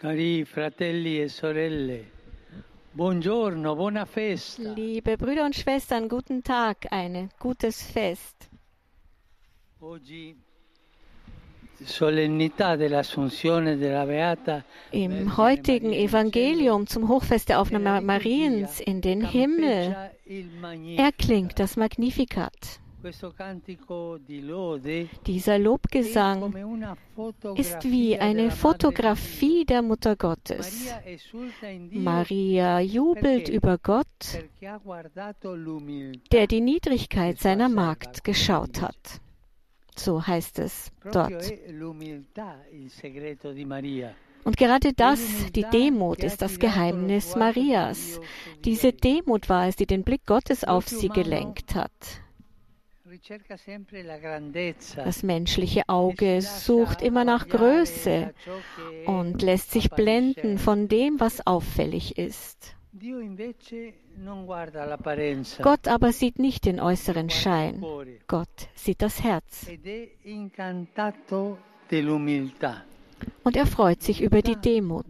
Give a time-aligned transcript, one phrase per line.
[0.00, 2.08] Cari fratelli e sorelle,
[2.92, 4.72] buongiorno, buona festa.
[4.72, 8.48] Liebe Brüder und Schwestern, guten Tag, ein gutes Fest.
[9.80, 10.36] Oggi
[11.80, 19.96] solennità dell'Assunzione della Beata Im heutigen Evangelium zum Hochfest der Aufnahme Mariens in den Himmel
[20.96, 22.78] erklingt das Magnificat.
[25.26, 26.54] Dieser Lobgesang
[27.56, 30.92] ist wie eine Fotografie der Mutter Gottes.
[31.90, 34.06] Maria jubelt über Gott,
[36.32, 39.20] der die Niedrigkeit seiner Magd geschaut hat.
[39.94, 41.52] So heißt es dort.
[44.44, 48.20] Und gerade das, die Demut, ist das Geheimnis Marias.
[48.64, 51.92] Diese Demut war es, die den Blick Gottes auf sie gelenkt hat.
[54.96, 58.34] Das menschliche Auge sucht immer nach Größe
[59.06, 62.74] und lässt sich blenden von dem, was auffällig ist.
[65.62, 67.84] Gott aber sieht nicht den äußeren Schein.
[68.26, 69.66] Gott sieht das Herz.
[73.44, 75.06] Und er freut sich über die Demut.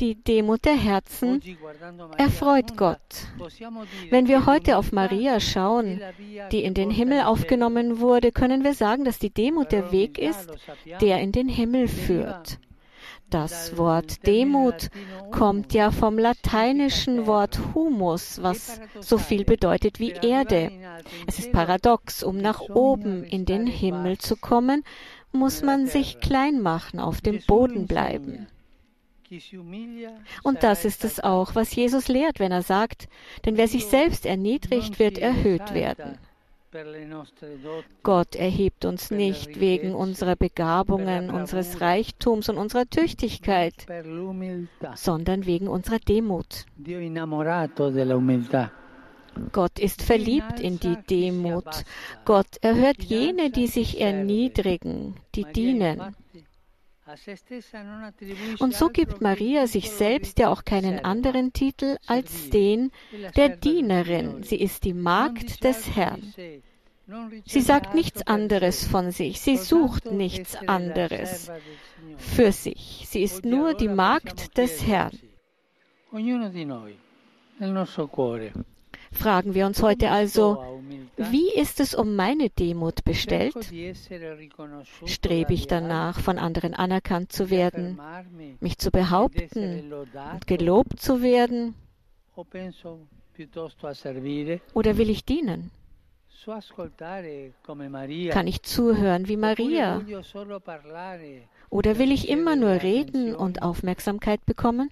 [0.00, 1.42] Die Demut der Herzen
[2.18, 3.26] erfreut Gott.
[4.10, 6.00] Wenn wir heute auf Maria schauen,
[6.52, 10.48] die in den Himmel aufgenommen wurde, können wir sagen, dass die Demut der Weg ist,
[11.00, 12.58] der in den Himmel führt.
[13.30, 14.88] Das Wort Demut
[15.30, 20.72] kommt ja vom lateinischen Wort humus, was so viel bedeutet wie Erde.
[21.26, 24.82] Es ist paradox, um nach oben in den Himmel zu kommen,
[25.32, 28.46] muss man sich klein machen, auf dem Boden bleiben.
[30.42, 33.08] Und das ist es auch, was Jesus lehrt, wenn er sagt,
[33.44, 36.18] denn wer sich selbst erniedrigt, wird erhöht werden.
[38.02, 43.74] Gott erhebt uns nicht wegen unserer Begabungen, unseres Reichtums und unserer Tüchtigkeit,
[44.94, 46.66] sondern wegen unserer Demut.
[49.52, 51.84] Gott ist verliebt in die Demut.
[52.24, 56.14] Gott erhört jene, die sich erniedrigen, die dienen.
[58.58, 62.90] Und so gibt Maria sich selbst ja auch keinen anderen Titel als den
[63.34, 64.42] der Dienerin.
[64.42, 66.34] Sie ist die Magd des Herrn.
[67.46, 69.40] Sie sagt nichts anderes von sich.
[69.40, 71.50] Sie sucht nichts anderes
[72.18, 73.06] für sich.
[73.08, 75.18] Sie ist nur die Magd des Herrn.
[79.12, 80.80] Fragen wir uns heute also,
[81.16, 83.54] wie ist es um meine Demut bestellt?
[85.06, 88.00] Strebe ich danach, von anderen anerkannt zu werden,
[88.60, 91.74] mich zu behaupten und gelobt zu werden?
[94.74, 95.70] Oder will ich dienen?
[98.30, 100.00] Kann ich zuhören wie Maria?
[101.70, 104.90] Oder will ich immer nur reden und Aufmerksamkeit bekommen?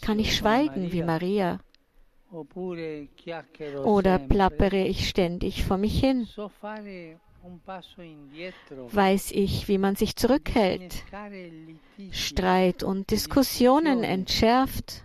[0.00, 1.60] Kann ich schweigen wie Maria,
[3.84, 6.26] Oder plappere ich ständig vor mich hin?
[8.90, 11.04] Weiß ich, wie man sich zurückhält?
[12.10, 15.04] Streit und Diskussionen entschärft?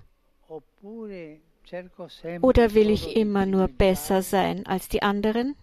[2.42, 5.56] Oder will ich immer nur besser sein als die anderen?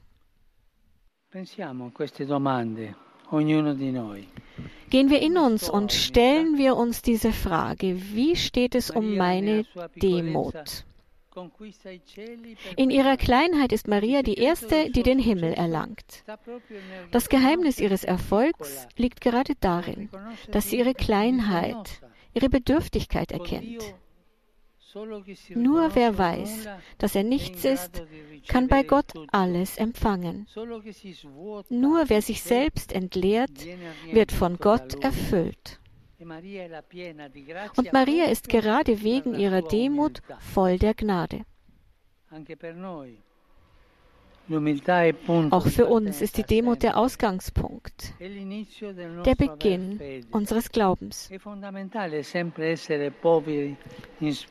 [4.91, 9.67] Gehen wir in uns und stellen wir uns diese Frage, wie steht es um meine
[9.97, 10.85] Demut?
[12.77, 16.25] In ihrer Kleinheit ist Maria die Erste, die den Himmel erlangt.
[17.11, 20.09] Das Geheimnis ihres Erfolgs liegt gerade darin,
[20.51, 22.01] dass sie ihre Kleinheit,
[22.35, 23.95] ihre Bedürftigkeit erkennt.
[25.55, 26.67] Nur wer weiß,
[26.97, 28.03] dass er nichts ist,
[28.49, 30.47] kann bei Gott alles empfangen.
[31.69, 33.67] Nur wer sich selbst entleert,
[34.11, 35.79] wird von Gott erfüllt.
[36.21, 41.45] Und Maria ist gerade wegen ihrer Demut voll der Gnade.
[45.51, 51.31] Auch für uns ist die Demut der Ausgangspunkt, der Beginn unseres Glaubens.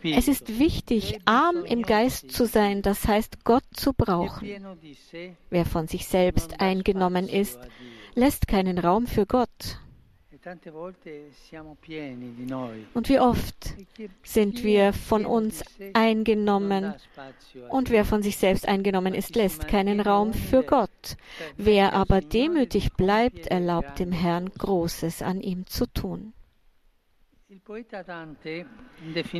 [0.03, 4.47] Es ist wichtig, arm im Geist zu sein, das heißt Gott zu brauchen.
[5.49, 7.59] Wer von sich selbst eingenommen ist,
[8.13, 9.79] lässt keinen Raum für Gott.
[12.93, 13.75] Und wie oft
[14.23, 15.63] sind wir von uns
[15.93, 16.93] eingenommen
[17.69, 21.17] und wer von sich selbst eingenommen ist, lässt keinen Raum für Gott.
[21.57, 26.33] Wer aber demütig bleibt, erlaubt dem Herrn Großes an ihm zu tun.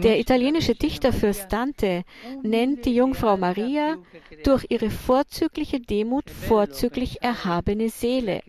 [0.02, 2.06] Der italienische Dichterfürst Dante
[2.42, 3.98] nennt die Jungfrau Maria
[4.46, 8.42] durch ihre vorzügliche Demut vorzüglich erhabene Seele.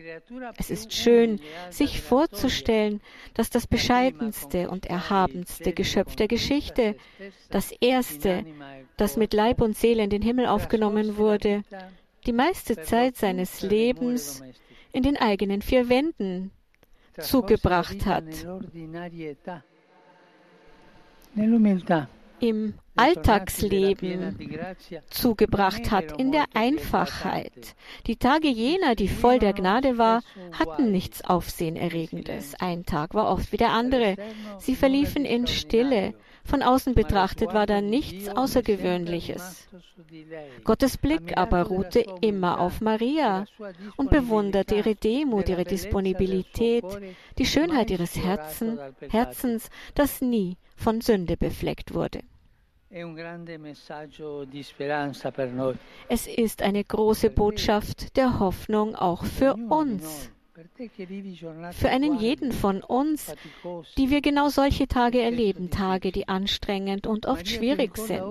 [0.57, 1.41] Es ist schön,
[1.71, 3.01] sich vorzustellen,
[3.33, 6.95] dass das bescheidenste und erhabenste Geschöpf der Geschichte,
[7.49, 8.45] das erste,
[8.95, 11.65] das mit Leib und Seele in den Himmel aufgenommen wurde,
[12.25, 14.41] die meiste Zeit seines Lebens
[14.93, 16.51] in den eigenen vier Wänden
[17.17, 18.25] zugebracht hat.
[22.39, 24.37] Im Alltagsleben
[25.09, 27.75] zugebracht hat, in der Einfachheit.
[28.07, 32.55] Die Tage jener, die voll der Gnade war, hatten nichts Aufsehenerregendes.
[32.59, 34.15] Ein Tag war oft wie der andere.
[34.59, 36.13] Sie verliefen in Stille.
[36.43, 39.67] Von außen betrachtet war da nichts Außergewöhnliches.
[40.63, 43.45] Gottes Blick aber ruhte immer auf Maria
[43.97, 46.85] und bewunderte ihre Demut, ihre Disponibilität,
[47.37, 48.79] die Schönheit ihres Herzen,
[49.09, 52.21] Herzens, das nie von Sünde befleckt wurde.
[56.09, 60.31] Es ist eine große Botschaft der Hoffnung auch für uns
[61.71, 63.33] für einen jeden von uns,
[63.97, 68.23] die wir genau solche Tage erleben, Tage, die anstrengend und oft schwierig sind.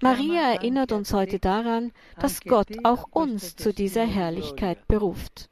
[0.00, 5.48] Maria erinnert uns heute daran, dass Gott auch uns zu dieser Herrlichkeit beruft.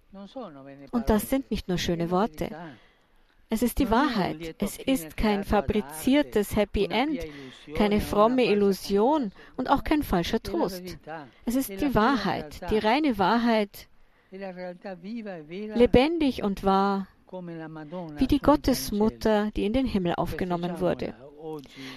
[0.91, 2.51] Und das sind nicht nur schöne Worte.
[3.49, 4.57] Es ist die Wahrheit.
[4.59, 7.21] Es ist kein fabriziertes Happy End,
[7.75, 10.83] keine fromme Illusion und auch kein falscher Trost.
[11.45, 13.89] Es ist die Wahrheit, die reine Wahrheit,
[14.31, 17.07] lebendig und wahr,
[18.19, 21.15] wie die Gottesmutter, die in den Himmel aufgenommen wurde.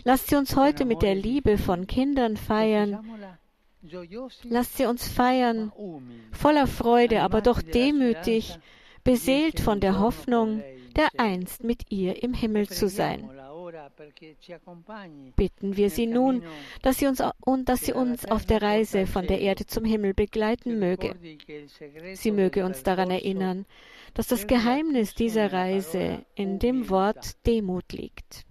[0.03, 2.99] Lasst sie uns heute mit der Liebe von Kindern feiern.
[4.43, 5.71] Lasst sie uns feiern,
[6.31, 8.59] voller Freude, aber doch demütig,
[9.03, 10.61] beseelt von der Hoffnung,
[10.95, 13.29] der einst mit ihr im Himmel zu sein.
[15.35, 16.43] Bitten wir sie nun,
[16.81, 20.13] dass sie, uns, und dass sie uns auf der Reise von der Erde zum Himmel
[20.13, 21.15] begleiten möge.
[22.13, 23.65] Sie möge uns daran erinnern,
[24.13, 28.45] dass das Geheimnis dieser Reise in dem Wort Demut liegt.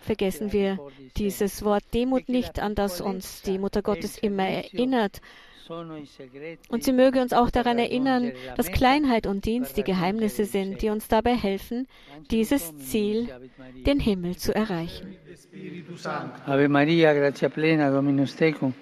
[0.00, 0.78] Vergessen wir
[1.16, 5.20] dieses Wort Demut nicht, an das uns die Mutter Gottes immer erinnert,
[6.68, 10.90] und sie möge uns auch daran erinnern, dass Kleinheit und Dienst die Geheimnisse sind, die
[10.90, 11.86] uns dabei helfen,
[12.30, 13.28] dieses Ziel,
[13.86, 15.16] den Himmel zu erreichen.
[16.46, 18.74] Ave Maria, gratia plena, Dominus tecum,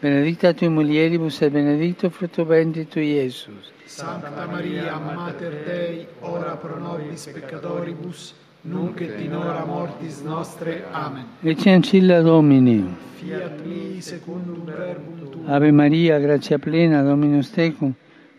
[0.00, 3.72] benedicta tui mulieribus et benedictus fructus ventris tui, Iesus.
[3.86, 8.34] Sancta Maria, Mater Dei, ora pro nobis peccatoribus,
[8.68, 10.84] nunc et in hora mortis nostre.
[10.90, 11.24] Amen.
[11.42, 12.84] Ecce ancilla Domini.
[13.16, 15.48] Fiat mi secundum verbum tuum.
[15.48, 17.94] Ave Maria, gratia plena, Dominus tecum,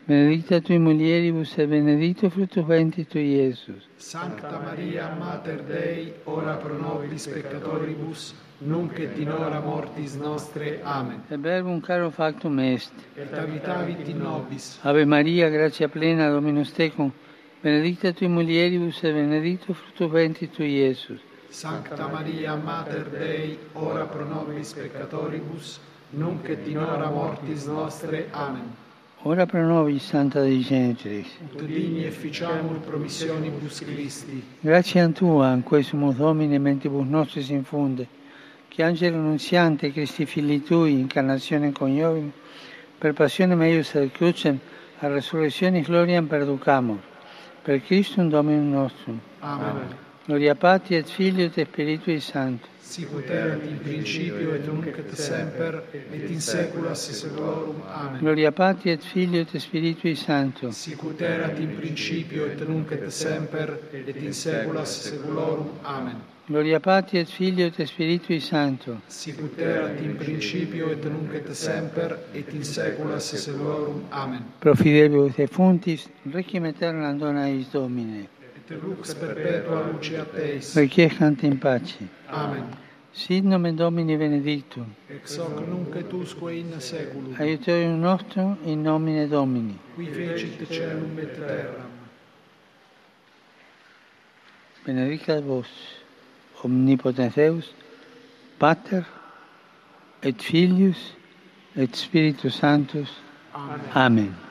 [0.06, 3.88] benedicta tui mulieribus et benedictus fructus ventris tui, Iesus.
[3.98, 10.80] Sancta Maria, Mater Dei, ora pro nobis peccatoribus, nunc et in hora mortis nostre.
[10.84, 11.22] Amen.
[11.30, 12.92] Et verbum caro factum est.
[13.16, 14.80] Et habitavit in nobis.
[14.84, 17.12] Ave Maria, gratia plena, Dominus tecum,
[17.62, 21.20] benedicta tui mulieribus et benedictus fructus ventris tui, Iesus.
[21.50, 25.80] Sancta Maria, Mater Dei, ora pro nobis peccatoribus,
[26.12, 28.28] nunc et in hora mortis nostre.
[28.32, 28.76] Amen.
[29.24, 31.28] Ora pro nobis, Santa Dei Genitris.
[31.54, 34.44] Ut digni efficiamur promissionibus Christi.
[34.60, 38.08] Grazie Tua, in cui sumus Domine mentibus nostris infunde,
[38.68, 42.32] che angelo nunziante Christi Fili Tui, incarnazione coniovim,
[43.00, 44.60] per passione meius ad crucem,
[45.00, 47.00] a resurrectionis gloriam perducamur.
[47.68, 49.20] Per Christum Dominum nostrum.
[49.42, 50.07] Amen.
[50.28, 52.68] Gloria Patri et Filio et Spiritui Sancto.
[52.82, 57.82] Sicut erat in principio et nunc et semper et in saecula saeculorum.
[57.88, 58.20] Amen.
[58.20, 60.72] Gloria Patri et Filio et Spiritui Sancto.
[60.72, 65.70] Sicut erat in principio et nunc et semper et in saecula saeculorum.
[65.84, 66.22] Amen.
[66.46, 69.00] Gloria Patri et Filio et Spiritui Sancto.
[69.08, 74.04] Sicut erat in principio et nunc et semper et in saecula saeculorum.
[74.10, 74.44] Amen.
[74.60, 78.28] Pro fidelibus defuntis, requiem aeternam dona eis Domine.
[78.76, 80.76] Lux perpetua luceat eis.
[80.76, 81.98] Requiescant in pace.
[82.30, 82.66] Amen.
[83.14, 84.86] Sit nomen Domini benedictum.
[85.10, 87.36] Ex hoc nunc et usque in saeculum.
[87.40, 89.78] Aiutorium nostrum in nomine Domini.
[89.96, 91.92] Qui fecit celum et terram.
[94.86, 95.68] Benedicat vos,
[96.64, 97.74] omnipotens Deus,
[98.60, 99.04] Pater,
[100.22, 101.14] et Filius,
[101.76, 103.10] et Spiritus Sanctus.
[103.54, 103.82] Amen.
[103.96, 104.47] Amen.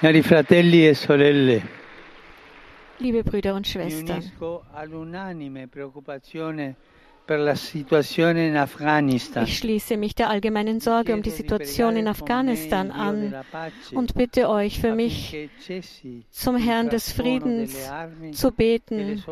[0.00, 1.60] Cari fratelli e sorelle,
[2.98, 4.22] Liebe Brüder und Schwestern,
[9.44, 13.34] Ich schließe mich der allgemeinen Sorge um die Situation in Afghanistan an
[13.92, 15.50] und bitte euch für mich
[16.30, 17.90] zum Herrn des Friedens
[18.34, 19.24] zu beten,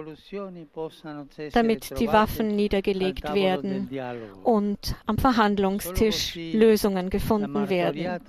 [1.53, 3.89] damit die Waffen niedergelegt werden
[4.43, 8.21] und am Verhandlungstisch Lösungen gefunden werden.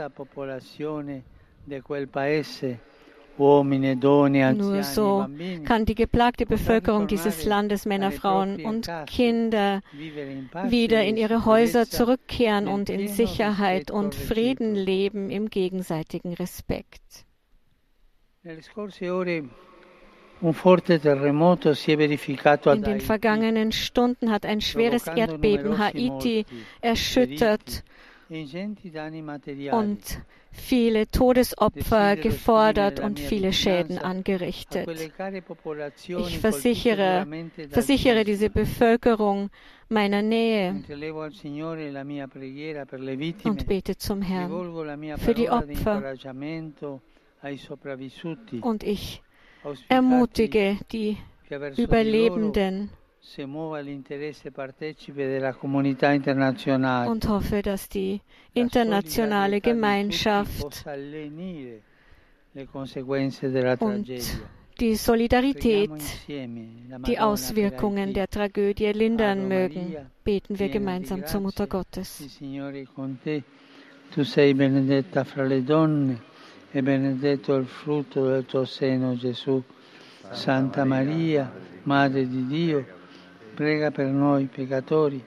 [3.37, 5.27] Nur so
[5.65, 12.69] kann die geplagte Bevölkerung dieses Landes, Männer, Frauen und Kinder, wieder in ihre Häuser zurückkehren
[12.69, 17.25] und in Sicherheit und Frieden leben im gegenseitigen Respekt.
[18.43, 18.55] In
[22.83, 26.45] den vergangenen Stunden hat ein schweres Erdbeben Haiti
[26.81, 27.83] erschüttert
[29.71, 34.87] und viele Todesopfer gefordert und viele Schäden angerichtet.
[36.07, 37.27] Ich versichere,
[37.69, 39.49] versichere diese Bevölkerung
[39.89, 40.83] meiner Nähe
[43.43, 46.13] und bete zum Herrn für die Opfer.
[48.61, 49.21] Und ich
[49.89, 51.17] ermutige die
[51.77, 52.89] Überlebenden,
[57.07, 58.21] und hoffe, dass die
[58.53, 60.85] internationale Gemeinschaft
[63.79, 64.07] und
[64.79, 65.91] die Solidarität
[66.27, 69.95] die Auswirkungen der Tragödie lindern mögen.
[70.23, 72.39] Beten wir gemeinsam zur Mutter Gottes.
[74.09, 76.21] Tu sei benedetta fra le donne
[76.71, 79.61] e benedetto il frutto del tuo seno, Gesù.
[80.31, 81.51] Santa Maria,
[81.83, 82.85] Madre di Dio,
[83.57, 85.19] prega per noi peccatori,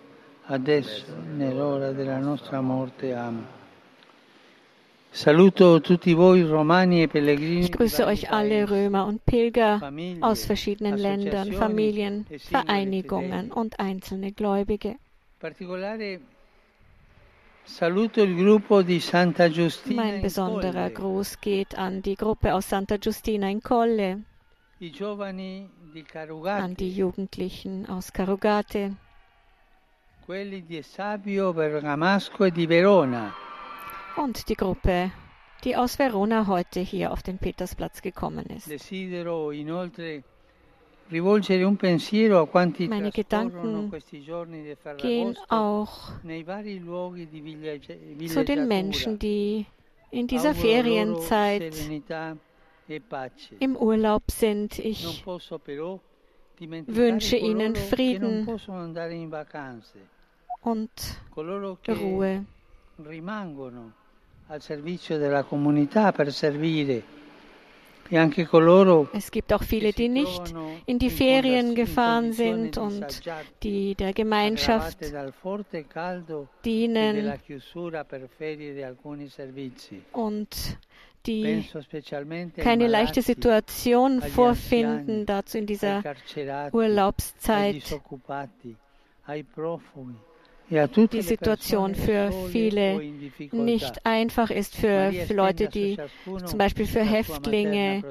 [0.46, 3.12] adesso nell'ora della nostra morte.
[3.12, 3.58] Amen.
[5.12, 7.62] Saluto tutti voi Romani e Pellegrini.
[7.64, 9.80] Ich grüße euch alle Römer und Pilger
[10.20, 14.94] aus verschiedenen Ländern, Familien, e Vereinigungen und einzelne Gläubige.
[19.88, 24.22] Mein besonderer Gruß geht an die Gruppe aus Santa Giustina in Colle
[26.46, 28.96] an die Jugendlichen aus Carugate.
[30.26, 31.40] E
[34.16, 35.12] Und die Gruppe,
[35.64, 38.70] die aus Verona heute hier auf den Petersplatz gekommen ist.
[42.88, 43.92] Meine Gedanken
[44.96, 46.12] gehen auch
[48.28, 49.66] zu den Menschen, die
[50.10, 51.74] in dieser Ferienzeit
[53.58, 54.78] im Urlaub sind.
[54.78, 55.24] Ich.
[56.86, 58.46] Wünsche ihnen Frieden.
[60.62, 60.90] und
[61.88, 62.44] Ruhe.
[68.12, 68.18] E
[69.12, 70.54] es gibt auch viele, die nicht
[70.86, 73.22] in die Ferien gefahren sind und
[73.62, 74.98] die der Gemeinschaft
[76.64, 77.32] dienen.
[80.12, 80.78] und
[81.26, 81.64] die
[82.56, 86.02] keine leichte Situation vorfinden, dazu in dieser
[86.72, 87.82] Urlaubszeit.
[91.12, 93.00] Die Situation für viele
[93.50, 95.98] nicht einfach ist, für, für Leute, die
[96.44, 98.02] zum Beispiel für Häftlinge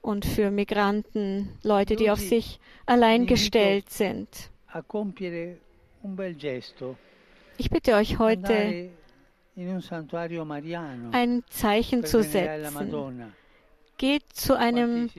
[0.00, 4.28] und für Migranten, Leute, die auf sich allein gestellt sind.
[7.58, 8.90] Ich bitte euch heute,
[11.12, 13.32] ein Zeichen zu setzen.
[13.96, 15.10] Geht zu einem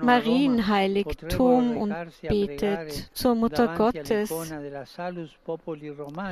[0.00, 4.32] Marienheiligtum und betet zur Mutter Gottes.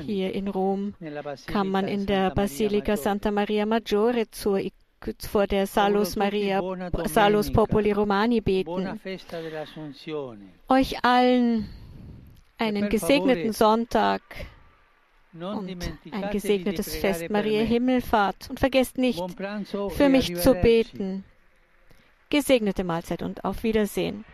[0.02, 0.94] Hier in Rom
[1.46, 4.60] kann man in der Basilika Santa Maria Maggiore zur
[5.28, 6.60] vor der Salus Maria,
[7.06, 9.00] Salus Popoli Romani beten.
[10.68, 11.68] Euch allen
[12.58, 14.22] einen gesegneten Sonntag
[15.42, 15.68] und
[16.12, 18.50] ein gesegnetes Fest Maria Himmelfahrt.
[18.50, 19.22] Und vergesst nicht,
[19.90, 21.24] für mich zu beten.
[22.28, 24.24] Gesegnete Mahlzeit und auf Wiedersehen.